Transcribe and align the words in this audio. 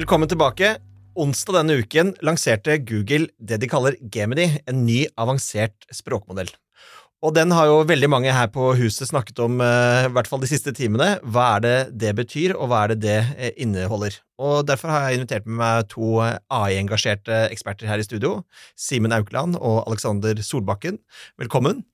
Velkommen 0.00 0.30
tilbake. 0.30 0.78
Onsdag 1.20 1.58
denne 1.58 1.74
uken 1.82 2.14
lanserte 2.24 2.78
Google 2.88 3.26
det 3.36 3.58
de 3.60 3.68
kaller 3.68 3.98
Gemini, 4.14 4.46
en 4.64 4.78
ny 4.86 5.02
avansert 5.20 5.84
språkmodell. 5.92 6.48
Og 7.20 7.34
den 7.36 7.52
har 7.52 7.66
jo 7.68 7.82
veldig 7.84 8.08
mange 8.08 8.32
her 8.32 8.46
på 8.48 8.70
huset 8.78 9.10
snakket 9.10 9.42
om, 9.44 9.58
eh, 9.60 10.06
i 10.06 10.12
hvert 10.14 10.30
fall 10.30 10.40
de 10.40 10.48
siste 10.48 10.72
timene. 10.72 11.18
Hva 11.20 11.56
er 11.56 11.60
det 11.66 11.98
det 12.04 12.14
betyr, 12.16 12.54
og 12.56 12.70
hva 12.70 12.84
er 12.84 12.94
det 12.94 13.00
det 13.02 13.18
eh, 13.36 13.52
inneholder? 13.60 14.16
Og 14.40 14.64
Derfor 14.70 14.88
har 14.88 15.04
jeg 15.10 15.20
invitert 15.20 15.44
med 15.44 15.58
meg 15.60 15.90
to 15.92 16.22
AI-engasjerte 16.24 17.42
eksperter 17.50 17.90
her 17.90 18.00
i 18.00 18.08
studio. 18.08 18.46
Simen 18.78 19.12
Aukland 19.12 19.60
og 19.60 19.84
Alexander 19.84 20.40
Solbakken. 20.40 20.96
Velkommen. 21.36 21.84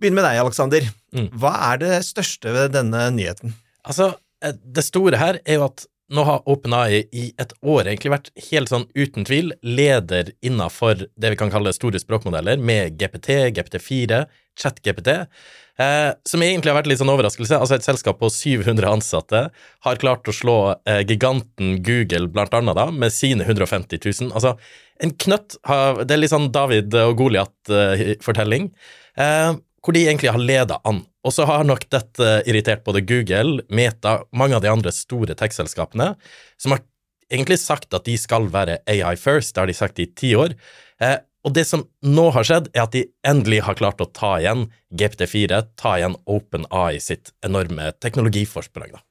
Begynn 0.00 0.16
med 0.16 0.24
deg, 0.24 0.40
Alexander. 0.46 0.88
Mm. 1.12 1.28
Hva 1.36 1.52
er 1.74 1.84
det 1.84 2.02
største 2.08 2.56
ved 2.56 2.72
denne 2.72 3.10
nyheten? 3.12 3.52
Altså, 3.84 4.14
eh, 4.40 4.56
det 4.64 4.88
store 4.88 5.20
her 5.20 5.44
er 5.44 5.60
jo 5.60 5.68
at 5.68 5.84
nå 6.08 6.24
har 6.24 6.44
OpenAI 6.48 7.02
i 7.12 7.28
et 7.40 7.52
år 7.60 7.88
egentlig 7.88 8.12
vært 8.14 8.30
helt 8.48 8.70
sånn 8.72 8.86
uten 8.96 9.26
tvil 9.28 9.52
leder 9.66 10.32
innafor 10.44 11.04
det 11.04 11.32
vi 11.34 11.38
kan 11.40 11.52
kalle 11.52 11.74
store 11.76 12.00
språkmodeller, 12.00 12.56
med 12.56 12.96
GPT, 13.00 13.50
GPT4, 13.56 14.22
ChatGPT, 14.58 15.12
eh, 15.78 16.10
som 16.24 16.44
egentlig 16.44 16.72
har 16.72 16.78
vært 16.80 16.90
litt 16.90 17.02
sånn 17.02 17.12
overraskelse. 17.12 17.60
Altså, 17.60 17.76
et 17.76 17.86
selskap 17.86 18.20
på 18.22 18.30
700 18.32 18.88
ansatte 18.88 19.44
har 19.86 20.02
klart 20.02 20.28
å 20.28 20.34
slå 20.34 20.58
eh, 20.88 21.04
giganten 21.04 21.78
Google, 21.84 22.30
blant 22.32 22.56
annet, 22.56 22.78
da, 22.78 22.88
med 22.90 23.12
sine 23.14 23.44
150 23.44 24.00
000. 24.00 24.32
Altså, 24.32 24.56
en 25.04 25.14
knøtt 25.14 25.60
har 25.68 26.02
Det 26.08 26.16
er 26.16 26.24
litt 26.24 26.32
sånn 26.32 26.50
David 26.54 26.96
og 27.04 27.18
Goliat-fortelling. 27.20 28.72
Eh, 29.20 29.52
hvor 29.84 29.94
de 29.94 30.08
egentlig 30.08 30.32
har 30.34 30.42
leda 30.42 30.80
an. 30.88 31.04
Og 31.28 31.34
så 31.36 31.44
har 31.44 31.66
nok 31.68 31.84
dette 31.92 32.28
irritert 32.48 32.86
både 32.86 33.04
Google, 33.04 33.60
Meta, 33.68 34.22
mange 34.32 34.56
av 34.56 34.64
de 34.64 34.70
andre 34.72 34.92
store 34.94 35.36
tech-selskapene, 35.36 36.14
som 36.56 36.72
har 36.72 36.80
egentlig 37.28 37.58
sagt 37.60 37.92
at 37.92 38.06
de 38.08 38.14
skal 38.16 38.48
være 38.52 38.78
AI 38.88 39.12
first, 39.20 39.52
det 39.52 39.60
har 39.60 39.68
de 39.68 39.76
sagt 39.76 40.00
i 40.00 40.08
ti 40.16 40.32
år. 40.38 40.54
Eh, 41.04 41.18
og 41.44 41.52
det 41.54 41.66
som 41.68 41.84
nå 42.04 42.30
har 42.34 42.48
skjedd, 42.48 42.70
er 42.72 42.86
at 42.86 42.96
de 42.96 43.04
endelig 43.28 43.60
har 43.66 43.76
klart 43.78 44.00
å 44.00 44.08
ta 44.08 44.38
igjen 44.40 44.66
GPT4, 44.96 45.60
ta 45.78 45.98
igjen 46.00 46.16
OpenAI 46.28 46.96
sitt 47.04 47.34
enorme 47.44 47.92
teknologiforsprang. 48.00 48.96
da. 48.96 49.04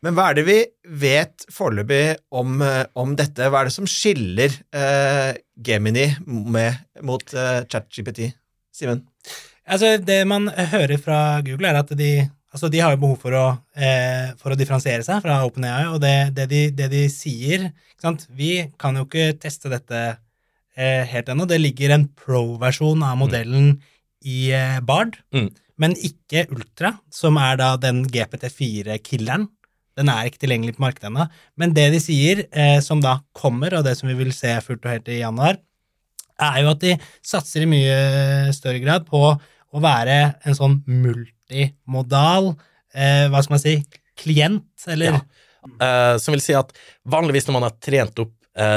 Men 0.00 0.16
hva 0.16 0.30
er 0.30 0.38
det 0.38 0.46
vi 0.48 0.58
vet 1.02 1.44
foreløpig 1.52 2.16
om, 2.32 2.56
eh, 2.64 2.86
om 2.96 3.12
dette? 3.20 3.50
Hva 3.52 3.60
er 3.60 3.68
det 3.68 3.76
som 3.76 3.88
skiller 3.88 4.48
eh, 4.72 5.36
Gemini 5.60 6.08
med, 6.24 6.80
mot 7.04 7.34
eh, 7.36 7.66
ChatGPT? 7.68 8.30
Simen? 8.72 9.04
Altså, 9.70 9.94
det 10.02 10.20
man 10.28 10.48
hører 10.50 10.98
fra 10.98 11.18
Google, 11.46 11.68
er 11.70 11.78
at 11.84 11.92
de, 11.98 12.10
altså, 12.52 12.70
de 12.72 12.80
har 12.82 12.96
jo 12.96 13.02
behov 13.04 13.20
for 13.22 13.36
å, 13.38 13.44
eh, 13.78 14.32
for 14.40 14.50
å 14.54 14.58
differensiere 14.58 15.04
seg 15.06 15.22
fra 15.22 15.36
OpenAI, 15.46 15.84
og 15.92 16.00
det, 16.02 16.16
det, 16.34 16.48
de, 16.50 16.62
det 16.74 16.88
de 16.90 17.04
sier? 17.12 17.68
Vi 18.34 18.50
kan 18.80 18.96
jo 18.98 19.04
ikke 19.06 19.28
teste 19.38 19.70
dette 19.70 20.00
eh, 20.74 21.04
helt 21.12 21.30
ennå. 21.30 21.46
Det 21.46 21.60
ligger 21.60 21.94
en 21.94 22.08
pro-versjon 22.18 23.04
av 23.06 23.18
modellen 23.20 23.76
i 24.26 24.50
eh, 24.56 24.80
Bard, 24.84 25.20
Mm. 25.36 25.48
men 25.80 25.94
ikke 25.96 26.46
Ultra, 26.52 26.96
som 27.14 27.38
er 27.40 27.56
da 27.60 27.74
den 27.80 28.02
GPT4-killeren. 28.10 29.46
Den 29.98 30.08
er 30.12 30.26
ikke 30.28 30.40
tilgjengelig 30.44 30.76
på 30.78 30.84
markedet 30.84 31.10
ennå. 31.10 31.26
Men 31.60 31.72
det 31.76 31.90
de 31.94 32.00
sier, 32.02 32.44
eh, 32.52 32.78
som 32.84 33.00
da 33.04 33.18
kommer, 33.36 33.74
og 33.78 33.84
det 33.86 33.96
som 33.98 34.08
vi 34.10 34.16
vil 34.18 34.32
se 34.34 34.52
fullt 34.64 34.84
og 34.86 34.92
helt 34.94 35.08
i 35.12 35.20
januar, 35.22 35.58
er 36.40 36.62
jo 36.62 36.70
at 36.72 36.80
de 36.80 36.94
satser 37.26 37.66
i 37.66 37.68
mye 37.68 38.52
større 38.56 38.80
grad 38.80 39.04
på 39.08 39.20
å 39.70 39.82
være 39.82 40.16
en 40.44 40.56
sånn 40.56 40.80
multimodal 40.88 42.52
eh, 42.94 43.26
Hva 43.30 43.42
skal 43.44 43.54
man 43.56 43.62
si 43.62 43.76
klient, 44.20 44.66
eller 44.90 45.14
Ja. 45.14 45.20
Eh, 45.60 46.14
som 46.16 46.32
vil 46.32 46.40
si 46.40 46.54
at 46.56 46.70
vanligvis 47.04 47.44
når 47.46 47.52
man 47.58 47.66
har 47.66 47.74
trent 47.84 48.16
opp 48.22 48.32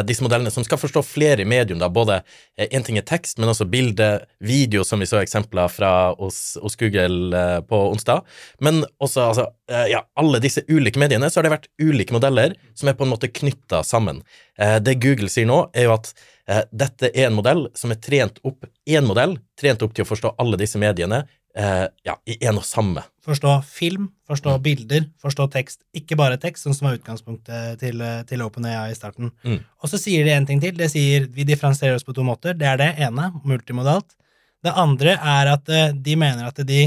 disse 0.06 0.22
modellene, 0.24 0.52
som 0.54 0.64
skal 0.64 0.78
forstå 0.78 1.02
flere 1.04 1.46
medium, 1.50 1.80
da, 1.82 1.90
både 1.90 2.20
én 2.62 2.84
ting 2.86 2.98
er 3.00 3.06
tekst, 3.10 3.40
men 3.42 3.50
også 3.50 3.66
bilde, 3.70 4.10
video, 4.44 4.84
som 4.86 5.02
vi 5.02 5.08
så 5.10 5.22
eksempler 5.22 5.72
fra 5.72 5.92
hos, 6.20 6.58
hos 6.62 6.78
Google 6.80 7.38
eh, 7.38 7.60
på 7.66 7.80
onsdag, 7.92 8.22
men 8.64 8.84
også 9.04 9.26
altså, 9.30 9.48
eh, 9.72 9.88
ja, 9.94 10.04
alle 10.20 10.42
disse 10.44 10.64
ulike 10.70 11.02
mediene, 11.02 11.30
så 11.30 11.40
har 11.40 11.48
det 11.48 11.56
vært 11.56 11.70
ulike 11.82 12.16
modeller 12.16 12.56
som 12.78 12.90
er 12.90 12.98
på 13.00 13.08
en 13.08 13.14
måte 13.14 13.32
knytta 13.32 13.84
sammen. 13.88 14.22
Eh, 14.60 14.78
det 14.84 15.00
Google 15.04 15.32
sier 15.34 15.50
nå, 15.50 15.60
er 15.74 15.90
jo 15.90 15.96
at 15.96 16.12
eh, 16.48 16.64
dette 16.72 17.12
er 17.14 17.30
en 17.30 17.40
modell 17.40 17.68
som 17.78 17.94
er 17.94 18.02
trent 18.04 18.42
opp, 18.46 18.68
én 18.90 19.08
modell, 19.08 19.38
trent 19.60 19.86
opp 19.86 19.96
til 19.96 20.06
å 20.06 20.12
forstå 20.12 20.36
alle 20.44 20.60
disse 20.62 20.82
mediene, 20.82 21.24
eh, 21.58 21.88
ja, 22.06 22.20
i 22.30 22.40
én 22.44 22.60
og 22.60 22.68
samme. 22.68 23.06
Forstå 23.24 23.54
film, 23.68 24.10
forstå 24.28 24.58
bilder, 24.64 25.06
forstå 25.22 25.48
tekst. 25.54 25.82
Ikke 25.96 26.18
bare 26.20 26.40
tekst, 26.42 26.66
sånn 26.66 26.76
som 26.76 26.90
var 26.90 26.98
utgangspunktet 26.98 27.80
til, 27.82 28.04
til 28.28 28.44
OpenAI 28.44 28.90
i 28.92 28.98
starten. 28.98 29.32
Mm. 29.46 29.62
Og 29.64 29.92
så 29.92 30.00
sier 30.02 30.28
de 30.28 30.34
en 30.36 30.48
ting 30.50 30.60
til. 30.64 30.76
Det 30.78 30.90
sier 30.92 31.30
vi 31.32 31.46
differensierer 31.48 31.96
oss 31.96 32.08
på 32.08 32.16
to 32.16 32.26
måter. 32.28 32.58
Det 32.60 32.68
er 32.68 32.82
det 32.82 32.90
ene, 33.08 33.30
multimodalt. 33.48 34.18
Det 34.64 34.76
andre 34.80 35.16
er 35.18 35.54
at 35.54 35.72
eh, 35.72 35.96
de 35.96 36.18
mener 36.20 36.48
at 36.48 36.60
de, 36.68 36.84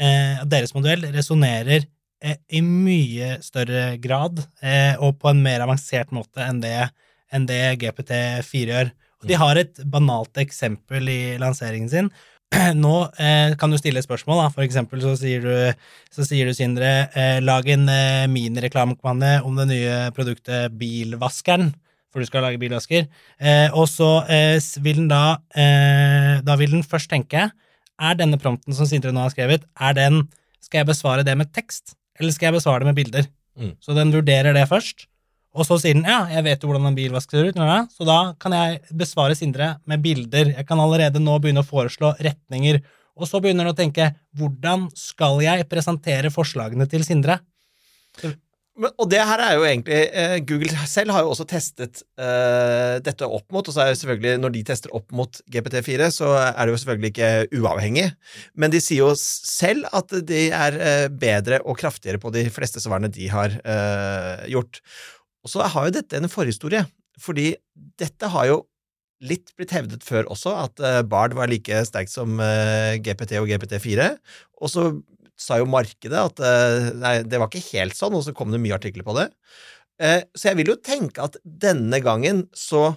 eh, 0.00 0.40
deres 0.48 0.74
modell 0.76 1.06
resonnerer 1.14 1.84
eh, 2.24 2.38
i 2.52 2.62
mye 2.64 3.36
større 3.44 3.96
grad 4.02 4.42
eh, 4.60 4.94
og 5.00 5.16
på 5.20 5.32
en 5.32 5.44
mer 5.44 5.64
avansert 5.64 6.12
måte 6.16 6.44
enn 6.44 6.60
det, 6.64 6.90
enn 7.32 7.48
det 7.48 7.62
GPT4 7.84 8.72
gjør. 8.72 8.92
Og 9.18 9.30
de 9.30 9.38
har 9.40 9.58
et 9.58 9.80
banalt 9.90 10.38
eksempel 10.38 11.08
i 11.10 11.22
lanseringen 11.42 11.90
sin. 11.90 12.12
Nå 12.84 12.94
eh, 13.20 13.54
kan 13.60 13.72
du 13.72 13.78
stille 13.80 14.00
et 14.00 14.06
spørsmål, 14.06 14.40
da. 14.40 14.46
For 14.54 14.64
eksempel 14.64 15.02
så 15.04 15.12
sier 15.20 15.44
du, 15.44 15.82
så 16.14 16.24
sier 16.26 16.48
du 16.48 16.56
Sindre, 16.56 16.92
eh, 17.12 17.38
lag 17.44 17.68
en 17.68 17.84
eh, 17.92 18.24
minireklamekampanje 18.32 19.42
om 19.46 19.58
det 19.58 19.68
nye 19.72 19.98
produktet 20.16 20.72
Bilvaskeren, 20.80 21.70
for 22.08 22.24
du 22.24 22.28
skal 22.28 22.46
lage 22.46 22.60
bilvasker. 22.60 23.04
Eh, 23.36 23.68
og 23.76 23.84
så 23.92 24.22
eh, 24.32 24.56
vil 24.84 25.02
den 25.02 25.10
da 25.10 25.38
eh, 25.52 26.38
Da 26.46 26.56
vil 26.56 26.72
den 26.72 26.86
først 26.86 27.10
tenke 27.12 27.50
Er 28.00 28.16
denne 28.16 28.38
prompten 28.40 28.72
som 28.72 28.88
Sindre 28.88 29.12
nå 29.12 29.26
har 29.26 29.34
skrevet, 29.34 29.66
er 29.76 29.98
den 29.98 30.22
Skal 30.64 30.80
jeg 30.82 30.88
besvare 30.88 31.26
det 31.28 31.36
med 31.36 31.52
tekst, 31.52 31.98
eller 32.18 32.32
skal 32.32 32.48
jeg 32.48 32.60
besvare 32.62 32.80
det 32.82 32.90
med 32.90 32.98
bilder? 32.98 33.28
Mm. 33.58 33.76
Så 33.82 33.94
den 33.96 34.14
vurderer 34.14 34.56
det 34.56 34.64
først. 34.70 35.04
Og 35.56 35.64
så 35.66 35.78
sier 35.80 35.96
den 35.96 36.06
ja, 36.06 36.20
jeg 36.30 36.44
vet 36.46 36.62
jo 36.62 36.70
hvordan 36.70 36.90
en 36.90 36.98
bilvask 36.98 37.32
ser 37.32 37.48
ut, 37.48 37.60
så 37.94 38.06
da 38.06 38.18
kan 38.40 38.54
jeg 38.54 38.82
besvare 39.00 39.36
Sindre 39.38 39.76
med 39.88 40.02
bilder. 40.04 40.52
Jeg 40.56 40.66
kan 40.68 40.80
allerede 40.82 41.22
nå 41.22 41.38
begynne 41.40 41.64
å 41.64 41.68
foreslå 41.68 42.12
retninger. 42.20 42.82
Og 43.18 43.26
så 43.26 43.40
begynner 43.42 43.66
den 43.66 43.74
å 43.74 43.78
tenke 43.78 44.12
hvordan 44.38 44.86
skal 44.96 45.40
jeg 45.42 45.66
presentere 45.70 46.30
forslagene 46.34 46.86
til 46.90 47.06
Sindre? 47.06 47.40
Men, 48.78 48.92
og 48.94 49.08
det 49.10 49.18
her 49.26 49.40
er 49.42 49.56
jo 49.58 49.64
egentlig 49.66 49.96
eh, 50.06 50.36
Google 50.46 50.86
selv 50.86 51.10
har 51.10 51.24
jo 51.24 51.32
også 51.32 51.48
testet 51.50 52.04
eh, 52.20 53.00
dette 53.02 53.26
opp 53.26 53.48
mot, 53.50 53.66
og 53.66 53.74
så 53.74 53.82
er 53.82 53.90
jo 53.90 53.98
selvfølgelig, 53.98 54.36
når 54.38 54.54
de 54.54 54.62
tester 54.68 54.94
opp 54.94 55.10
mot 55.18 55.40
GPT4, 55.50 56.10
så 56.14 56.30
er 56.44 56.60
det 56.60 56.76
jo 56.76 56.78
selvfølgelig 56.84 57.10
ikke 57.10 57.58
uavhengig, 57.58 58.06
men 58.54 58.70
de 58.70 58.82
sier 58.82 59.02
jo 59.02 59.10
selv 59.18 59.88
at 59.90 60.14
de 60.30 60.44
er 60.54 60.78
eh, 60.78 61.06
bedre 61.10 61.58
og 61.64 61.80
kraftigere 61.80 62.22
på 62.22 62.30
de 62.36 62.46
fleste 62.54 62.82
svarene 62.84 63.10
de 63.10 63.26
har 63.32 63.58
eh, 63.58 64.46
gjort. 64.54 64.78
Og 65.48 65.54
så 65.54 65.64
har 65.72 65.88
jo 65.88 65.96
dette 65.96 66.18
en 66.18 66.28
forhistorie, 66.28 66.84
fordi 67.18 67.54
dette 67.98 68.28
har 68.34 68.50
jo 68.50 68.58
litt 69.24 69.48
blitt 69.56 69.72
hevdet 69.74 70.04
før 70.06 70.28
også, 70.30 70.52
at 70.66 70.82
eh, 70.84 71.00
Bard 71.08 71.32
var 71.34 71.48
like 71.50 71.80
sterkt 71.88 72.12
som 72.12 72.36
eh, 72.44 73.00
GPT 73.02 73.38
og 73.40 73.48
GPT4, 73.48 74.12
og 74.60 74.70
så 74.70 74.90
sa 75.38 75.56
jo 75.58 75.70
markedet 75.70 76.20
at 76.20 76.42
eh, 76.44 76.90
nei, 77.00 77.14
det 77.24 77.40
var 77.40 77.48
ikke 77.48 77.64
helt 77.72 77.96
sånn, 77.96 78.14
og 78.14 78.26
så 78.26 78.36
kom 78.36 78.52
det 78.52 78.60
mye 78.60 78.76
artikler 78.76 79.06
på 79.06 79.16
det. 79.16 79.30
Så 79.98 80.52
jeg 80.52 80.58
vil 80.60 80.68
jo 80.70 80.76
tenke 80.78 81.24
at 81.24 81.40
denne 81.42 81.98
gangen 81.98 82.44
så 82.54 82.92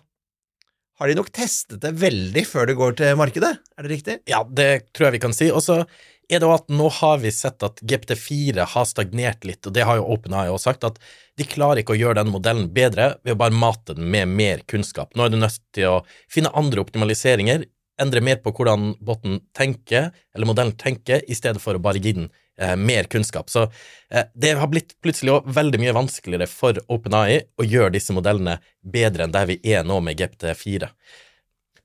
har 1.02 1.10
de 1.10 1.18
nok 1.18 1.32
testet 1.34 1.82
det 1.82 1.96
veldig 1.98 2.42
før 2.46 2.68
det 2.70 2.78
går 2.78 2.98
til 3.00 3.16
markedet. 3.18 3.56
Er 3.74 3.86
det 3.86 3.90
riktig? 3.90 4.16
Ja, 4.30 4.44
det 4.46 4.94
tror 4.94 5.08
jeg 5.08 5.16
vi 5.16 5.22
kan 5.24 5.34
si. 5.34 5.48
Og 5.50 5.64
så 5.66 5.80
er 5.82 6.40
det 6.40 6.46
jo 6.46 6.54
at 6.54 6.70
nå 6.70 6.92
har 7.00 7.18
vi 7.24 7.32
sett 7.34 7.66
at 7.66 7.82
GPT4 7.82 8.68
har 8.76 8.86
stagnert 8.86 9.48
litt, 9.48 9.66
og 9.66 9.74
det 9.74 9.88
har 9.88 9.98
jo 9.98 10.06
OpenAI 10.14 10.46
også 10.52 10.70
sagt, 10.70 10.86
at 10.86 11.00
de 11.42 11.48
klarer 11.50 11.82
ikke 11.82 11.96
å 11.96 12.00
gjøre 12.00 12.22
den 12.22 12.30
modellen 12.32 12.70
bedre 12.72 13.16
ved 13.26 13.34
å 13.34 13.40
bare 13.42 13.58
mate 13.58 13.98
den 13.98 14.12
med 14.14 14.30
mer 14.30 14.62
kunnskap. 14.70 15.16
Nå 15.18 15.26
er 15.26 15.34
du 15.34 15.40
nødt 15.42 15.58
til 15.76 15.90
å 15.90 15.98
finne 16.32 16.54
andre 16.54 16.86
optimaliseringer, 16.86 17.66
endre 18.02 18.24
mer 18.24 18.38
på 18.46 18.54
hvordan 18.56 18.94
botten 19.02 19.42
tenker, 19.58 20.12
eller 20.36 20.50
modellen 20.54 20.78
tenker, 20.78 21.26
i 21.26 21.38
stedet 21.38 21.66
for 21.66 21.76
å 21.76 21.84
bare 21.84 22.02
gi 22.02 22.14
den 22.20 22.30
eh, 22.62 22.78
mer 22.78 23.10
kunnskap. 23.12 23.50
Så 23.52 23.66
eh, 24.10 24.30
det 24.34 24.54
har 24.60 24.70
blitt 24.72 24.96
plutselig 25.04 25.34
også 25.36 25.56
veldig 25.58 25.82
mye 25.82 25.98
vanskeligere 25.98 26.48
for 26.52 26.80
OpenAI 26.92 27.42
å 27.60 27.68
gjøre 27.68 27.96
disse 27.98 28.16
modellene 28.16 28.60
bedre 28.82 29.28
enn 29.28 29.36
der 29.36 29.50
vi 29.50 29.60
er 29.74 29.86
nå 29.88 30.00
med 30.06 30.22
GPT4. 30.22 30.92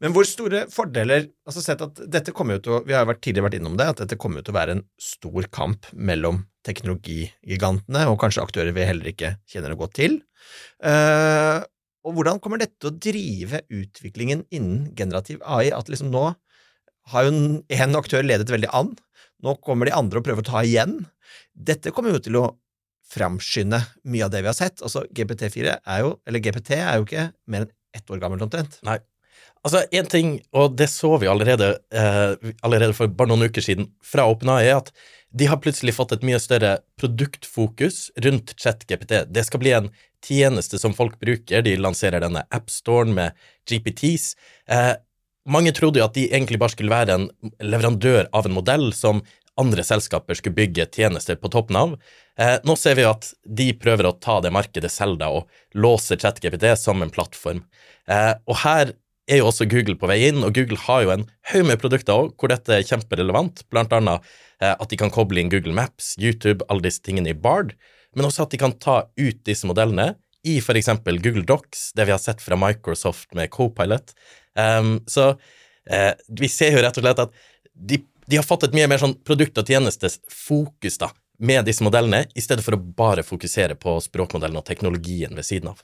Men 0.05 0.12
hvor 0.12 0.26
store 0.28 0.67
fordeler 0.69 1.31
altså 1.49 1.62
sett 1.64 1.81
at 1.84 2.02
dette 2.12 2.34
kommer 2.37 2.58
jo 2.58 2.64
til 2.64 2.75
å, 2.76 2.82
Vi 2.84 2.93
har 2.93 3.06
jo 3.08 3.14
tidligere 3.17 3.46
vært 3.46 3.56
innom 3.61 3.78
det, 3.81 3.87
at 3.94 4.02
dette 4.02 4.19
kommer 4.20 4.43
jo 4.43 4.49
til 4.49 4.52
å 4.52 4.58
være 4.58 4.76
en 4.76 4.84
stor 5.00 5.49
kamp 5.49 5.88
mellom 5.96 6.43
teknologigigantene 6.67 8.02
og 8.11 8.19
kanskje 8.20 8.44
aktører 8.44 8.76
vi 8.76 8.84
heller 8.84 9.08
ikke 9.08 9.37
kjenner 9.49 9.72
noe 9.72 9.81
godt 9.81 9.96
til. 9.96 10.19
Eh, 10.84 11.62
og 12.06 12.14
hvordan 12.14 12.43
kommer 12.43 12.61
dette 12.61 12.76
til 12.79 12.93
å 12.93 12.99
drive 13.02 13.62
utviklingen 13.72 14.44
innen 14.55 14.90
generativ 14.99 15.40
AI? 15.43 15.72
At 15.75 15.88
liksom 15.90 16.12
nå 16.12 16.29
har 17.12 17.26
jo 17.26 17.32
en 17.32 17.99
aktør 17.99 18.26
ledet 18.26 18.50
veldig 18.52 18.70
an, 18.75 18.93
nå 19.44 19.56
kommer 19.65 19.88
de 19.88 19.97
andre 19.97 20.21
og 20.21 20.27
prøver 20.27 20.44
å 20.44 20.50
ta 20.50 20.62
igjen. 20.65 21.00
Dette 21.53 21.93
kommer 21.94 22.15
jo 22.15 22.23
til 22.25 22.38
å 22.41 22.47
framskynde 23.12 23.81
mye 24.11 24.25
av 24.27 24.33
det 24.33 24.43
vi 24.43 24.50
har 24.50 24.56
sett. 24.56 24.83
Altså, 24.83 25.05
GPT4 25.15 25.77
er 25.79 26.00
jo, 26.03 26.17
eller 26.27 26.43
GPT 26.43 26.79
er 26.79 26.97
jo 26.99 27.06
ikke 27.06 27.29
mer 27.50 27.67
enn 27.67 27.75
ett 27.97 28.11
år 28.12 28.21
gammelt 28.23 28.44
omtrent. 28.44 28.81
Nei. 28.87 28.99
Altså, 29.67 29.83
én 29.94 30.06
ting, 30.11 30.37
og 30.55 30.77
det 30.79 30.88
så 30.93 31.17
vi 31.19 31.29
allerede, 31.31 31.77
eh, 31.91 32.53
allerede 32.67 32.94
for 32.94 33.11
bare 33.11 33.33
noen 33.33 33.49
uker 33.49 33.65
siden 33.65 33.88
fra 34.05 34.27
OpenAI, 34.31 34.67
er 34.67 34.77
at 34.77 34.93
de 35.37 35.49
har 35.50 35.59
plutselig 35.61 35.97
fått 35.97 36.12
et 36.15 36.27
mye 36.27 36.39
større 36.41 36.77
produktfokus 37.00 38.11
rundt 38.25 38.55
ChatGPT. 38.56 39.25
Det 39.32 39.44
skal 39.47 39.61
bli 39.61 39.73
en 39.77 39.91
tjeneste 40.25 40.79
som 40.79 40.94
folk 40.94 41.19
bruker. 41.21 41.62
De 41.62 41.75
lanserer 41.77 42.23
denne 42.23 42.44
appstoren 42.55 43.12
med 43.15 43.35
GPTs. 43.69 44.35
Eh, 44.69 44.94
mange 45.46 45.72
trodde 45.76 46.00
jo 46.00 46.06
at 46.06 46.16
de 46.16 46.28
egentlig 46.28 46.60
bare 46.62 46.75
skulle 46.75 46.93
være 46.93 47.16
en 47.16 47.26
leverandør 47.62 48.28
av 48.37 48.48
en 48.48 48.56
modell 48.56 48.90
som 48.96 49.22
andre 49.60 49.84
selskaper 49.87 50.37
skulle 50.37 50.56
bygge 50.56 50.88
tjenester 50.93 51.38
på 51.40 51.48
toppen 51.52 51.78
av. 51.81 51.94
Eh, 52.38 52.58
nå 52.66 52.76
ser 52.76 52.98
vi 52.98 53.06
jo 53.06 53.14
at 53.14 53.31
de 53.58 53.70
prøver 53.78 54.08
å 54.08 54.16
ta 54.20 54.38
det 54.44 54.52
markedet 54.52 54.90
selv 54.93 55.19
da, 55.22 55.31
og 55.32 55.48
låse 55.78 56.19
ChatGPT 56.20 56.69
som 56.76 57.00
en 57.02 57.12
plattform. 57.12 57.62
Eh, 58.10 58.34
og 58.44 58.60
her 58.66 58.93
er 59.26 59.40
jo 59.40 59.48
også 59.48 59.66
Google 59.70 59.96
på 59.98 60.10
vei 60.10 60.20
inn, 60.28 60.44
og 60.44 60.54
Google 60.54 60.78
har 60.84 61.06
jo 61.06 61.14
en 61.14 61.25
haug 61.50 61.70
med 61.70 61.81
produkter 61.82 62.14
òg 62.14 62.37
hvor 62.37 62.52
dette 62.52 62.76
er 62.76 62.87
kjemperelevant, 62.87 63.64
blant 63.72 63.96
annet 63.96 64.28
eh, 64.60 64.75
at 64.75 64.87
de 64.93 65.00
kan 65.00 65.12
koble 65.14 65.40
inn 65.40 65.50
Google 65.52 65.75
Maps, 65.76 66.14
YouTube, 66.20 66.66
alle 66.69 66.87
disse 66.87 67.02
tingene 67.02 67.32
i 67.32 67.38
Bard, 67.38 67.75
men 68.16 68.28
også 68.28 68.44
at 68.44 68.54
de 68.54 68.60
kan 68.60 68.76
ta 68.81 69.02
ut 69.19 69.43
disse 69.48 69.66
modellene 69.69 70.14
i 70.46 70.60
eksempel 70.60 71.19
Google 71.19 71.43
Docs, 71.43 71.90
det 71.98 72.06
vi 72.06 72.14
har 72.14 72.22
sett 72.22 72.40
fra 72.44 72.56
Microsoft 72.60 73.34
med 73.34 73.50
Copilot. 73.50 74.12
Um, 74.56 74.99
så 75.11 75.31
uh, 75.37 76.12
vi 76.41 76.50
ser 76.53 76.76
jo 76.76 76.82
rett 76.85 76.99
og 76.99 77.05
slett 77.05 77.25
at 77.26 77.35
de, 77.76 78.00
de 78.26 78.41
har 78.41 78.47
fått 78.47 78.67
et 78.67 78.76
mye 78.76 78.88
mer 78.91 79.03
sånn 79.03 79.17
produkt- 79.26 79.58
og 79.61 79.69
tjenestesfokus 79.69 81.00
da, 81.03 81.11
med 81.38 81.67
disse 81.69 81.85
modellene, 81.85 82.25
i 82.35 82.44
stedet 82.44 82.64
for 82.64 82.76
å 82.76 82.81
bare 82.81 83.26
fokusere 83.26 83.76
på 83.81 83.99
språkmodellen 84.05 84.58
og 84.61 84.67
teknologien 84.69 85.37
ved 85.37 85.47
siden 85.47 85.75
av. 85.75 85.82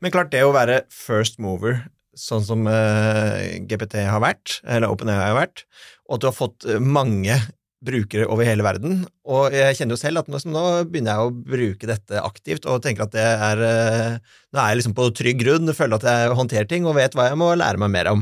Men 0.00 0.14
klart, 0.14 0.32
det 0.32 0.44
å 0.46 0.54
være 0.54 0.84
first 0.92 1.40
mover, 1.42 1.84
sånn 2.18 2.44
som 2.46 2.68
uh, 2.70 3.42
GPT 3.66 4.06
har 4.06 4.22
vært, 4.24 4.60
eller 4.64 4.92
OpenAI 4.92 5.20
har 5.32 5.38
vært, 5.38 5.64
og 6.08 6.16
at 6.16 6.22
du 6.22 6.28
har 6.28 6.36
fått 6.36 6.66
eh, 6.68 6.80
mange 6.80 7.36
brukere 7.84 8.26
over 8.30 8.48
hele 8.48 8.64
verden. 8.66 9.04
Og 9.28 9.54
jeg 9.54 9.78
kjenner 9.78 9.96
jo 9.96 10.00
selv 10.00 10.22
at 10.22 10.30
nå, 10.30 10.40
nå 10.50 10.64
begynner 10.88 11.14
jeg 11.14 11.28
å 11.28 11.34
bruke 11.54 11.90
dette 11.90 12.22
aktivt 12.24 12.68
og 12.70 12.82
tenker 12.84 13.06
at 13.06 13.14
det 13.14 13.24
er 13.24 13.64
eh, 13.68 14.18
Nå 14.54 14.60
er 14.62 14.70
jeg 14.70 14.78
liksom 14.78 14.92
på 14.94 15.08
trygg 15.18 15.40
grunn, 15.40 15.72
føler 15.74 15.98
at 15.98 16.04
jeg 16.06 16.36
håndterer 16.38 16.68
ting 16.70 16.84
og 16.86 16.94
vet 16.94 17.16
hva 17.18 17.26
jeg 17.26 17.38
må 17.40 17.48
lære 17.58 17.80
meg 17.82 17.90
mer 17.90 18.12
om. 18.12 18.20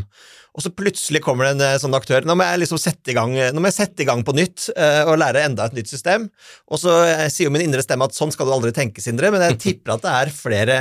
Og 0.52 0.64
så 0.64 0.72
plutselig 0.76 1.22
kommer 1.24 1.46
det 1.46 1.52
en 1.54 1.64
eh, 1.64 1.78
sånn 1.80 1.96
aktør. 1.96 2.26
Nå 2.28 2.36
må 2.36 2.44
jeg 2.44 2.60
liksom 2.60 2.80
sette 2.80 3.12
i 3.12 3.16
gang, 3.16 3.32
nå 3.32 3.62
må 3.62 3.70
jeg 3.70 3.78
sette 3.78 4.04
i 4.04 4.08
gang 4.08 4.20
på 4.26 4.34
nytt 4.36 4.66
uh, 4.76 5.08
og 5.08 5.16
lære 5.22 5.46
enda 5.46 5.64
et 5.68 5.76
nytt 5.78 5.88
system. 5.88 6.26
Og 6.68 6.80
så 6.82 6.96
sier 7.32 7.48
jo 7.48 7.54
min 7.54 7.64
indre 7.64 7.84
stemme 7.84 8.04
at 8.04 8.16
sånn 8.16 8.34
skal 8.34 8.48
du 8.48 8.54
aldri 8.54 8.74
tenke, 8.76 9.00
Sindre, 9.04 9.32
men 9.32 9.44
jeg 9.46 9.60
tipper 9.66 9.96
at 9.96 10.04
det 10.04 10.12
er 10.18 10.34
flere, 10.36 10.78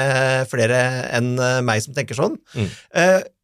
flere 0.51 0.81
enn 1.15 1.33
meg 1.67 1.83
som 1.85 1.95
tenker 1.95 2.19
sånn. 2.19 2.35
Mm. 2.51 2.67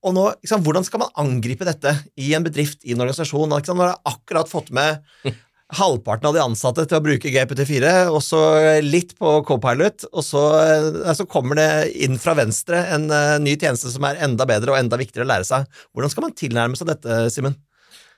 Og 0.08 0.14
nå, 0.16 0.26
liksom, 0.44 0.64
Hvordan 0.66 0.86
skal 0.88 1.02
man 1.04 1.16
angripe 1.20 1.68
dette 1.68 1.94
i 2.20 2.34
en 2.38 2.46
bedrift, 2.46 2.84
i 2.84 2.94
en 2.94 3.04
organisasjon? 3.04 3.56
Liksom, 3.56 3.80
når 3.80 3.90
jeg 3.90 3.98
har 3.98 4.16
akkurat 4.16 4.52
fått 4.52 4.72
med 4.76 5.00
halvparten 5.76 6.30
av 6.30 6.36
de 6.36 6.44
ansatte 6.44 6.86
til 6.88 7.00
å 7.00 7.04
bruke 7.04 7.32
GPT4, 7.34 7.94
og 8.08 8.22
så 8.24 8.42
litt 8.86 9.16
på 9.20 9.34
Copilot, 9.48 10.08
og 10.14 10.24
så, 10.24 10.44
så, 11.12 11.28
kommer 11.28 11.60
det 11.60 11.70
inn 12.06 12.16
fra 12.22 12.38
venstre 12.40 12.86
en 12.96 13.10
uh, 13.12 13.36
ny 13.44 13.58
tjeneste 13.60 13.92
som 13.92 14.08
er 14.08 14.22
enda 14.24 14.48
bedre 14.48 14.72
og 14.72 14.80
enda 14.80 15.00
viktigere 15.00 15.28
å 15.28 15.32
lære 15.34 15.50
seg. 15.50 15.68
Hvordan 15.92 16.14
skal 16.14 16.28
man 16.28 16.38
tilnærme 16.40 16.80
seg 16.80 16.92
dette, 16.94 17.26
Simen? 17.36 17.58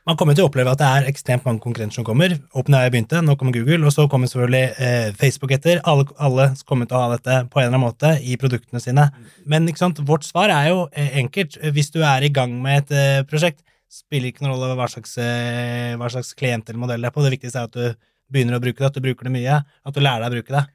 Man 0.08 0.18
kommer 0.18 0.34
til 0.34 0.46
å 0.46 0.50
oppleve 0.50 0.72
at 0.72 0.80
det 0.80 0.88
er 0.88 1.08
ekstremt 1.10 1.44
mange 1.46 1.62
konkurrenter 1.62 2.00
som 2.00 2.06
kommer. 2.08 2.32
OpenAI 2.58 2.88
begynte, 2.90 3.20
nå 3.22 3.36
kommer 3.38 3.54
Google, 3.54 3.84
og 3.86 3.94
så 3.94 4.08
kommer 4.10 4.32
selvfølgelig 4.32 4.86
eh, 4.86 5.10
Facebook 5.20 5.52
etter. 5.54 5.82
Alle, 5.90 6.08
alle 6.18 6.48
kommer 6.70 6.90
til 6.90 6.98
å 6.98 7.02
ha 7.04 7.10
dette 7.14 7.36
på 7.52 7.60
en 7.60 7.68
eller 7.68 7.76
annen 7.76 7.84
måte 7.84 8.14
i 8.24 8.38
produktene 8.40 8.82
sine. 8.82 9.10
Men 9.46 9.70
vårt 10.08 10.26
svar 10.26 10.50
er 10.56 10.72
jo 10.72 10.88
eh, 10.98 11.12
enkelt. 11.22 11.60
Hvis 11.76 11.92
du 11.94 12.00
er 12.02 12.26
i 12.26 12.32
gang 12.34 12.56
med 12.64 12.86
et 12.88 12.96
eh, 12.96 13.28
prosjekt, 13.30 13.62
spiller 13.90 14.30
ikke 14.30 14.46
noen 14.46 14.56
rolle 14.56 14.76
hva 14.78 14.88
slags, 14.92 15.16
eh, 15.22 15.96
hva 15.98 16.10
slags 16.14 16.36
klient 16.38 16.70
eller 16.70 16.82
modell 16.82 17.02
det 17.02 17.10
er 17.10 17.16
på. 17.16 17.24
Det 17.26 17.34
viktigste 17.36 17.64
er 17.64 17.70
at 17.70 17.78
du 17.78 18.10
begynner 18.30 18.60
å 18.60 18.62
bruke 18.64 18.78
det, 18.78 18.92
at 18.92 18.98
du 18.98 19.06
bruker 19.06 19.28
det 19.28 19.34
mye, 19.34 19.62
at 19.66 19.96
du 19.96 20.02
lærer 20.04 20.26
deg 20.26 20.30
å 20.30 20.38
bruke 20.38 20.56
det. 20.56 20.66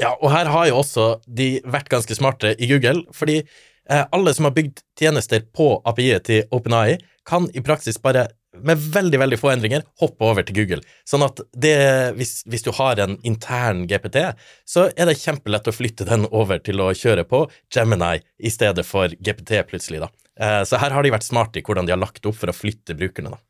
Ja, 0.00 0.14
og 0.14 0.30
her 0.32 0.48
har 0.48 0.68
jo 0.70 0.78
også 0.80 1.06
de 1.26 1.48
vært 1.68 1.90
ganske 1.92 2.16
smarte 2.16 2.54
i 2.56 2.68
Google, 2.70 3.02
fordi 3.12 3.42
eh, 3.42 4.04
alle 4.14 4.32
som 4.36 4.48
har 4.48 4.54
bygd 4.56 4.84
tjenester 4.98 5.44
på 5.52 5.74
API-et 5.88 6.28
til 6.30 6.54
OpenAI, 6.54 6.96
kan 7.28 7.50
i 7.52 7.62
praksis 7.64 8.00
bare 8.02 8.28
med 8.60 8.80
veldig 8.94 9.20
veldig 9.22 9.38
få 9.40 9.52
endringer 9.52 9.84
hoppe 10.02 10.26
over 10.28 10.44
til 10.46 10.58
Google. 10.60 10.82
Sånn 11.08 11.24
at 11.24 11.40
det, 11.56 11.76
hvis, 12.18 12.42
hvis, 12.48 12.64
du 12.66 12.72
har 12.76 13.00
en 13.00 13.16
intern 13.26 13.86
GPT, 13.90 14.32
så 14.68 14.88
er 14.92 15.08
det 15.08 15.20
kjempelett 15.20 15.70
å 15.70 15.74
flytte 15.74 16.06
den 16.08 16.26
over 16.30 16.60
til 16.64 16.82
å 16.84 16.90
kjøre 16.96 17.24
på 17.28 17.46
Gemini 17.72 18.20
i 18.42 18.52
stedet 18.52 18.84
for 18.88 19.14
GPT 19.20 19.62
plutselig, 19.70 20.02
da. 20.04 20.10
Eh, 20.40 20.60
så 20.68 20.80
her 20.80 20.94
har 20.94 21.04
de 21.04 21.12
vært 21.12 21.28
smarte 21.28 21.60
i 21.60 21.64
hvordan 21.64 21.88
de 21.88 21.94
har 21.94 22.00
lagt 22.00 22.24
opp 22.28 22.38
for 22.38 22.52
å 22.52 22.56
flytte 22.56 22.96
brukerne. 22.98 23.34
da. 23.34 23.40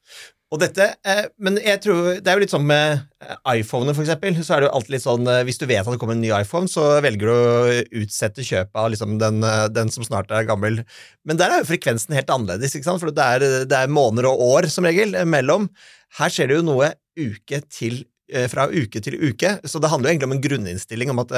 Og 0.53 0.61
dette, 0.61 0.85
eh, 1.09 1.27
Men 1.41 1.57
jeg 1.57 1.81
tror, 1.81 2.21
det 2.21 2.29
er 2.29 2.37
jo 2.37 2.43
litt 2.43 2.53
sånn 2.53 2.67
med 2.69 3.01
iPhone, 3.49 3.95
for 3.95 4.05
eksempel. 4.05 4.37
Så 4.45 4.55
er 4.55 4.61
det 4.61 4.69
jo 4.69 4.75
alltid 4.77 4.95
litt 4.97 5.07
sånn 5.07 5.31
Hvis 5.49 5.61
du 5.61 5.67
vet 5.67 5.81
at 5.81 5.89
det 5.89 6.01
kommer 6.01 6.19
en 6.19 6.21
ny 6.21 6.33
iPhone, 6.37 6.69
så 6.69 7.01
velger 7.01 7.31
du 7.31 7.33
å 7.33 8.03
utsette 8.03 8.45
kjøpet 8.45 8.77
av 8.77 8.91
liksom 8.93 9.17
den, 9.23 9.41
den, 9.73 9.93
som 9.95 10.05
snart 10.05 10.31
er 10.31 10.49
gammel. 10.49 10.83
Men 11.25 11.41
der 11.41 11.51
er 11.51 11.63
jo 11.63 11.71
frekvensen 11.73 12.15
helt 12.19 12.31
annerledes, 12.31 12.77
ikke 12.77 12.91
sant? 12.91 13.01
for 13.01 13.15
det 13.15 13.25
er, 13.25 13.65
det 13.65 13.79
er 13.79 13.93
måneder 13.93 14.29
og 14.29 14.45
år 14.59 14.71
som 14.73 14.85
regel 14.85 15.17
mellom. 15.25 15.71
Her 16.19 16.33
skjer 16.33 16.51
det 16.51 16.61
jo 16.61 16.69
noe 16.69 16.93
uke 17.17 17.65
til 17.73 18.05
fra 18.49 18.65
uke 18.73 18.97
til 19.05 19.19
uke, 19.21 19.59
så 19.69 19.77
det 19.83 19.91
handler 19.93 20.09
jo 20.09 20.13
egentlig 20.15 20.29
om 20.31 20.35
en 20.39 20.41
grunninnstilling 20.41 21.11
om 21.13 21.19
at 21.21 21.35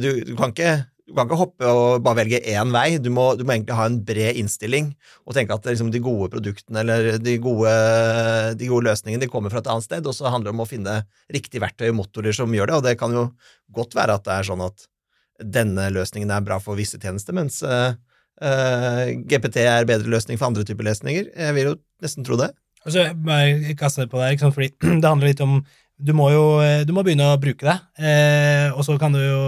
du, 0.00 0.06
du 0.24 0.30
kan 0.38 0.54
ikke 0.54 0.70
du 1.10 1.16
kan 1.16 1.26
ikke 1.26 1.38
hoppe 1.40 1.66
og 1.66 2.04
bare 2.06 2.20
velge 2.20 2.38
én 2.52 2.70
vei. 2.70 2.94
Du 3.02 3.08
må, 3.10 3.32
du 3.34 3.42
må, 3.42 3.56
egentlig 3.56 3.74
ha 3.74 3.86
en 3.90 3.98
bred 4.06 4.38
innstilling 4.38 4.92
og 5.26 5.34
tenke 5.34 5.56
at 5.56 5.66
liksom, 5.66 5.90
de 5.90 6.02
gode 6.04 6.28
produktene 6.30 6.84
eller 6.84 7.18
de 7.18 7.34
gode, 7.42 7.72
de 8.60 8.68
gode, 8.70 8.86
løsningene 8.86 9.24
de 9.24 9.30
kommer 9.32 9.50
fra 9.50 9.64
et 9.64 9.70
annet 9.72 9.88
sted, 9.88 10.06
og 10.06 10.14
så 10.14 10.30
handler 10.30 10.52
det 10.52 10.54
om 10.54 10.62
å 10.62 10.68
finne 10.70 10.94
riktig 11.34 11.62
verktøy 11.64 11.88
og 11.90 11.98
motorer 12.04 12.36
som 12.36 12.54
gjør 12.54 12.70
det. 12.70 12.78
Og 12.78 12.86
det 12.86 12.94
kan 13.00 13.16
jo 13.16 13.26
godt 13.74 13.98
være 13.98 14.20
at 14.20 14.28
det 14.28 14.36
er 14.36 14.48
sånn 14.52 14.64
at 14.68 14.86
denne 15.58 15.88
løsningen 15.90 16.30
er 16.30 16.46
bra 16.46 16.60
for 16.62 16.78
visse 16.78 17.00
tjenester, 17.00 17.34
mens 17.34 17.58
uh, 17.66 17.90
uh, 18.44 19.04
GPT 19.26 19.64
er 19.64 19.88
bedre 19.88 20.12
løsning 20.14 20.38
for 20.38 20.50
andre 20.50 20.66
typer 20.68 20.86
løsninger. 20.92 21.32
Jeg 21.34 21.56
vil 21.58 21.72
jo 21.72 21.76
nesten 22.04 22.26
tro 22.26 22.38
det. 22.38 22.52
Og 22.86 22.94
så 22.94 23.10
bare 23.26 23.74
kaste 23.76 24.06
det 24.06 24.12
på 24.12 24.20
deg, 24.22 24.40
fordi 24.46 24.70
det 25.02 25.08
handler 25.08 25.32
litt 25.32 25.42
om 25.44 25.58
du 26.00 26.12
må 26.16 26.30
jo 26.32 26.42
eh, 26.64 26.82
du 26.88 26.92
må 26.96 27.02
begynne 27.04 27.28
å 27.28 27.38
bruke 27.40 27.66
det. 27.66 27.76
Eh, 28.00 28.68
og 28.72 28.82
så 28.86 28.96
kan 29.00 29.14
du 29.14 29.20
jo 29.20 29.40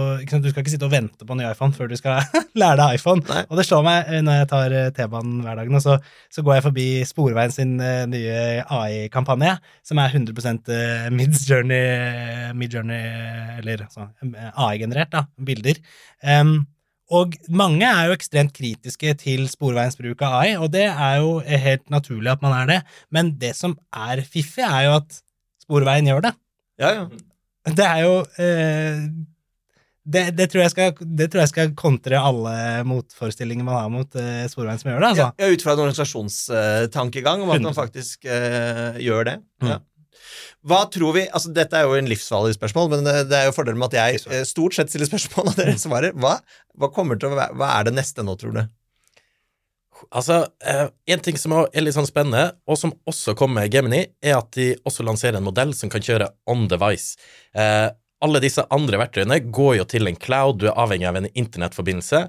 Du 0.43 0.49
skal 0.51 0.61
ikke 0.61 0.73
sitte 0.73 0.87
og 0.87 0.93
vente 0.93 1.25
på 1.25 1.35
en 1.35 1.41
ny 1.41 1.47
iPhone 1.49 1.73
før 1.75 1.89
du 1.89 1.95
skal 1.99 2.21
lære 2.61 2.77
deg 2.79 2.97
iPhone. 2.99 3.23
Nei. 3.29 3.43
Og 3.49 3.59
det 3.59 3.65
slår 3.67 3.85
meg 3.85 4.11
eh, 4.11 4.23
når 4.25 4.39
jeg 4.39 4.49
tar 4.51 4.75
eh, 4.77 4.89
T-banen 4.95 5.39
hver 5.45 5.59
dag, 5.59 5.71
så, 5.83 5.97
så, 6.33 6.43
går 6.45 6.57
jeg 6.57 6.65
forbi 6.67 6.87
Sporveien 7.07 7.53
sin 7.53 7.73
uh, 7.81 8.03
nye 8.09 8.35
AI-kampanje, 8.63 9.55
som 9.85 10.01
er 10.01 10.13
100 10.13 11.09
mid-journey, 11.13 12.51
mid 12.57 12.75
eller 12.75 13.85
altså, 13.87 14.07
AI-generert, 14.51 15.11
da, 15.13 15.25
bilder. 15.47 15.79
Um, 16.21 16.55
og 17.13 17.35
mange 17.53 17.85
er 17.87 18.07
jo 18.09 18.15
ekstremt 18.17 18.53
kritiske 18.55 19.13
til 19.21 19.45
Sporveiens 19.51 19.97
bruk 19.99 20.23
av 20.25 20.39
AI, 20.41 20.55
og 20.57 20.71
det 20.73 20.87
er 20.89 21.19
jo 21.21 21.37
helt 21.41 21.85
naturlig 21.93 22.33
at 22.33 22.45
man 22.45 22.55
er 22.61 22.69
det, 22.69 22.79
men 23.13 23.33
det 23.41 23.53
som 23.57 23.75
er 23.93 24.23
fiffig, 24.25 24.65
er 24.65 24.87
jo 24.87 24.97
at 25.01 25.21
Sporveien 25.63 26.09
gjør 26.09 26.27
det. 26.27 26.33
Ja, 26.81 26.89
ja. 26.95 27.05
Det 27.73 27.85
er 27.85 28.01
jo 28.03 28.15
eh, 28.43 29.05
det, 30.03 30.23
det, 30.35 30.49
tror 30.51 30.67
skal, 30.67 30.91
det, 30.99 31.29
tror 31.31 31.43
jeg 31.45 31.51
skal, 31.53 31.71
kontre 31.79 32.19
alle 32.19 32.83
motforestillinger 32.87 33.63
man 33.63 33.77
har 33.77 33.93
mot 33.93 34.19
eh, 34.19 34.43
Sporveien 34.51 34.81
som 34.81 34.91
gjør 34.91 34.99
det. 34.99 35.11
Altså. 35.13 35.29
Ja, 35.39 35.47
Ut 35.53 35.63
fra 35.63 35.75
en 35.75 35.83
organisasjonstankegang 35.85 37.45
om 37.45 37.53
at 37.55 37.63
man 37.63 37.77
faktisk 37.77 38.27
eh, 38.27 38.99
gjør 39.03 39.29
det. 39.29 39.37
Mm. 39.63 39.71
Ja. 39.71 39.79
Hva 40.67 40.81
tror 40.91 41.15
vi, 41.15 41.23
altså 41.27 41.51
Dette 41.55 41.79
er 41.79 41.87
jo 41.87 41.95
en 41.99 42.07
livsfarlig 42.11 42.55
spørsmål, 42.57 42.91
men 42.93 43.07
det 43.07 43.37
er 43.37 43.47
jo 43.47 43.55
fordelen 43.55 43.79
med 43.79 43.93
at 43.93 43.99
jeg 43.99 44.21
eh, 44.27 44.45
stort 44.47 44.75
sett 44.75 44.91
stiller 44.91 45.07
spørsmål, 45.07 45.53
og 45.53 45.59
dere 45.59 45.79
svarer. 45.79 46.15
Hva, 46.19 46.37
hva, 46.75 46.91
kommer 46.91 47.19
til 47.19 47.31
å 47.31 47.39
være, 47.39 47.55
hva 47.59 47.71
er 47.77 47.87
det 47.87 47.95
neste 47.95 48.27
nå, 48.27 48.35
tror 48.39 48.55
du? 48.59 48.63
Altså, 50.11 50.47
eh, 50.65 50.87
En 51.07 51.19
ting 51.19 51.37
som 51.37 51.53
er 51.53 51.81
litt 51.81 51.95
sånn 51.95 52.09
spennende, 52.09 52.57
og 52.67 52.77
som 52.77 52.93
også 53.09 53.35
kommer 53.35 53.61
med 53.61 53.73
Gemini, 53.73 54.05
er 54.21 54.37
at 54.37 54.51
de 54.51 54.73
også 54.85 55.05
lanserer 55.05 55.37
en 55.37 55.47
modell 55.47 55.73
som 55.73 55.89
kan 55.89 56.01
kjøre 56.01 56.29
on 56.47 56.67
device. 56.67 57.17
Eh, 57.55 57.89
alle 58.23 58.39
disse 58.39 58.63
andre 58.71 58.99
verktøyene 59.01 59.39
går 59.51 59.77
jo 59.81 59.87
til 59.91 60.07
en 60.07 60.15
cloud, 60.15 60.61
du 60.61 60.69
er 60.69 60.77
avhengig 60.79 61.09
av 61.09 61.17
en 61.19 61.27
internettforbindelse. 61.27 62.21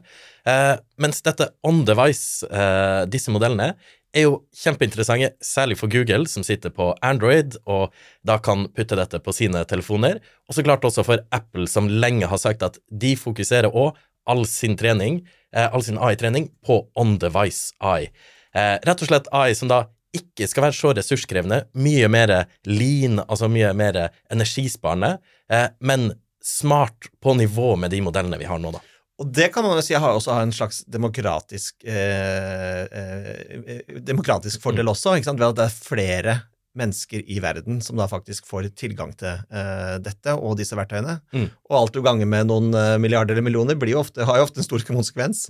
Eh, 0.51 0.73
mens 0.99 1.23
dette 1.23 1.53
on 1.63 1.85
device, 1.87 2.43
eh, 2.51 3.05
disse 3.07 3.31
modellene, 3.31 3.75
er 4.15 4.27
jo 4.29 4.35
kjempeinteressante, 4.55 5.35
særlig 5.43 5.79
for 5.79 5.91
Google, 5.91 6.27
som 6.31 6.45
sitter 6.47 6.71
på 6.71 6.93
Android 7.03 7.57
og 7.67 7.95
da 8.27 8.39
kan 8.39 8.69
putte 8.75 8.99
dette 8.99 9.19
på 9.23 9.35
sine 9.35 9.65
telefoner. 9.67 10.21
Og 10.49 10.55
så 10.55 10.65
klart 10.67 10.87
også 10.87 11.05
for 11.07 11.23
Apple, 11.35 11.67
som 11.71 11.91
lenge 11.91 12.29
har 12.31 12.39
sagt 12.39 12.63
at 12.63 12.79
de 12.91 13.15
fokuserer 13.19 13.75
òg 13.75 13.99
all 14.31 14.45
sin 14.49 14.77
trening 14.81 15.23
all 15.63 15.85
sin 15.87 15.99
AI-trening 15.99 16.49
på 16.67 16.81
on-device 16.99 17.75
AI. 17.79 18.09
Eh, 18.55 18.77
rett 18.83 19.03
og 19.03 19.11
slett 19.11 19.31
AI 19.35 19.55
som 19.59 19.71
da 19.71 19.85
ikke 20.15 20.47
skal 20.51 20.69
være 20.69 20.77
så 20.79 20.93
ressurskrevende, 20.95 21.65
mye 21.83 22.09
mer 22.13 22.33
lean, 22.71 23.19
altså 23.25 23.49
mye 23.51 23.73
mer 23.77 23.99
energisparende, 24.33 25.17
eh, 25.51 25.69
men 25.81 26.13
smart 26.45 27.09
på 27.23 27.35
nivå 27.39 27.75
med 27.81 27.95
de 27.95 28.03
modellene 28.05 28.39
vi 28.39 28.49
har 28.49 28.61
nå, 28.63 28.75
da. 28.75 28.83
Og 29.23 29.31
det 29.31 29.53
kan 29.55 29.63
man 29.63 29.79
jo 29.79 29.85
si 29.87 29.95
har 29.95 30.17
også 30.17 30.33
har 30.35 30.43
en 30.43 30.55
slags 30.55 30.81
demokratisk 30.91 31.85
eh, 31.87 32.83
eh, 32.83 33.99
demokratisk 34.03 34.63
fordel 34.63 34.91
også, 34.91 35.15
ikke 35.15 35.29
sant? 35.31 35.39
ved 35.39 35.53
at 35.53 35.61
det 35.61 35.69
er 35.69 35.77
flere 35.77 36.35
mennesker 36.79 37.23
i 37.31 37.41
verden 37.43 37.81
som 37.85 37.99
da 37.99 38.07
faktisk 38.11 38.49
får 38.51 38.71
tilgang 38.79 39.13
til 39.19 39.41
uh, 39.55 39.97
dette 40.03 40.35
og 40.35 40.57
disse 40.59 40.77
verktøyene. 40.79 41.19
Mm. 41.35 41.49
Og 41.71 41.79
alt 41.79 41.95
du 41.95 42.03
ganger 42.05 42.29
med 42.29 42.51
noen 42.51 42.75
eh, 42.75 42.97
milliarder 43.01 43.35
eller 43.35 43.47
millioner 43.47 43.79
ofte, 43.99 44.25
har 44.27 44.39
jo 44.39 44.47
ofte 44.47 44.61
en 44.61 44.67
stor 44.67 44.83
konsekvens. 44.87 45.49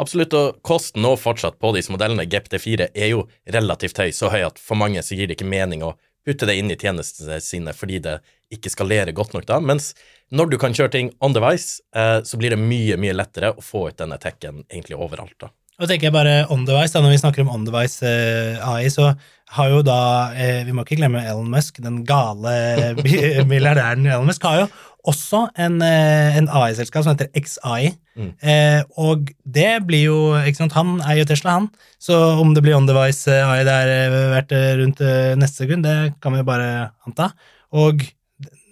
Absolutt, 0.00 0.34
og 0.34 0.58
kosten 0.66 1.04
nå 1.04 1.14
fortsatt 1.20 1.60
på 1.62 1.70
disse 1.76 1.92
modellene, 1.94 2.26
GPT4, 2.26 2.88
er 2.94 3.12
jo 3.12 3.28
relativt 3.46 4.00
høy, 4.02 4.10
så 4.10 4.30
høy 4.32 4.42
at 4.48 4.58
for 4.58 4.78
mange 4.78 5.02
så 5.06 5.14
gir 5.14 5.30
det 5.30 5.38
ikke 5.38 5.50
mening 5.50 5.84
å 5.86 5.94
putte 6.24 6.48
det 6.48 6.56
inn 6.58 6.72
i 6.72 6.78
tjenestene 6.80 7.38
sine 7.44 7.74
fordi 7.76 8.00
det 8.02 8.16
ikke 8.54 8.72
skalerer 8.72 9.14
godt 9.16 9.34
nok 9.36 9.46
da, 9.48 9.60
mens 9.60 9.92
når 10.34 10.50
du 10.52 10.58
kan 10.60 10.74
kjøre 10.74 10.92
ting 10.94 11.12
on 11.24 11.36
device, 11.36 11.82
eh, 11.94 12.20
så 12.26 12.40
blir 12.40 12.54
det 12.54 12.60
mye, 12.60 12.98
mye 13.00 13.14
lettere 13.14 13.52
å 13.54 13.64
få 13.64 13.88
ut 13.90 14.00
denne 14.00 14.18
tekken 14.22 14.64
egentlig 14.66 14.98
overalt 14.98 15.36
da. 15.46 15.52
Og 15.80 15.90
tenker 15.90 16.06
jeg 16.06 16.14
bare 16.14 16.44
On 16.54 16.62
The 16.66 16.76
Vice, 16.76 16.94
da, 16.94 17.02
Når 17.02 17.14
vi 17.14 17.20
snakker 17.22 17.44
om 17.44 17.52
on-device 17.56 18.06
eh, 18.06 18.62
AI, 18.62 18.90
så 18.92 19.10
har 19.56 19.70
jo 19.72 19.82
da 19.86 20.00
eh, 20.38 20.62
Vi 20.66 20.74
må 20.74 20.84
ikke 20.84 21.00
glemme 21.00 21.22
Elon 21.24 21.50
Musk, 21.50 21.80
den 21.82 22.02
gale 22.06 22.94
milliardæren 23.50 24.06
Elon 24.06 24.28
Musk, 24.28 24.46
har 24.46 24.64
jo 24.64 24.68
også 25.04 25.42
en, 25.60 25.82
eh, 25.84 26.36
en 26.38 26.46
AI-selskap 26.48 27.04
som 27.04 27.12
heter 27.12 27.28
XAI. 27.36 27.90
Mm. 28.16 28.30
Eh, 28.40 28.78
og 28.96 29.28
det 29.44 29.82
blir 29.84 30.06
jo 30.06 30.18
ikke 30.38 30.62
sant, 30.62 30.76
Han 30.78 30.94
eier 31.02 31.24
jo 31.24 31.28
Tesla, 31.28 31.58
han. 31.58 31.68
Så 32.00 32.16
om 32.40 32.54
det 32.56 32.62
blir 32.64 32.78
on 32.78 32.88
the 32.88 32.94
eh, 32.96 33.42
AI 33.44 33.66
der 33.68 34.14
hvert 34.32 34.54
rundt 34.80 35.02
neste 35.36 35.66
sekund, 35.66 35.84
det 35.84 36.14
kan 36.22 36.32
vi 36.32 36.46
bare 36.46 36.94
anta. 37.04 37.34
Og 37.74 38.00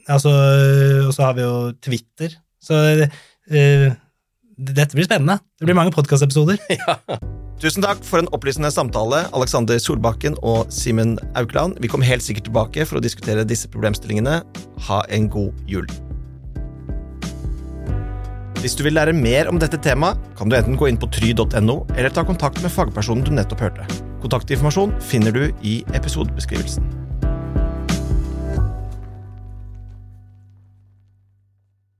altså 0.09 0.33
så 1.13 1.27
har 1.27 1.37
vi 1.37 1.45
jo 1.45 1.73
Twitter. 1.85 2.39
Så 2.63 2.81
eh, 3.51 3.93
dette 4.57 4.97
blir 4.97 5.07
spennende. 5.09 5.39
Det 5.59 5.69
blir 5.69 5.79
mange 5.79 5.95
podkastepisoder. 5.95 6.61
Tusen 7.63 7.85
takk 7.85 8.01
for 8.03 8.19
en 8.19 8.31
opplysende 8.35 8.73
samtale, 8.75 9.21
Alexander 9.37 9.79
Solbakken 9.79 10.35
og 10.43 10.73
Simen 10.75 11.15
Aukland. 11.39 11.77
Vi 11.79 11.91
kommer 11.91 12.09
helt 12.09 12.25
sikkert 12.25 12.49
tilbake 12.49 12.87
for 12.89 12.99
å 12.99 13.05
diskutere 13.05 13.47
disse 13.47 13.71
problemstillingene. 13.71 14.41
Ha 14.89 15.03
en 15.15 15.29
god 15.31 15.55
jul. 15.71 15.87
Hvis 18.63 18.75
du 18.79 18.85
vil 18.87 18.95
lære 18.95 19.15
mer 19.15 19.49
om 19.51 19.59
dette 19.63 19.79
temaet, 19.83 20.19
kan 20.39 20.51
du 20.51 20.55
enten 20.59 20.79
gå 20.79 20.91
inn 20.91 20.99
på 20.99 21.11
try.no, 21.11 21.77
eller 21.97 22.11
ta 22.15 22.27
kontakt 22.27 22.63
med 22.63 22.71
fagpersonen 22.71 23.27
du 23.27 23.33
nettopp 23.35 23.63
hørte. 23.67 23.87
Kontaktinformasjon 24.23 24.95
finner 25.03 25.35
du 25.35 25.49
i 25.67 25.81
episodebeskrivelsen. 25.99 27.02